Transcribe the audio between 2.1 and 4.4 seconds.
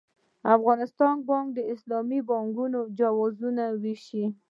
بانکوالۍ جوازونه وېشي.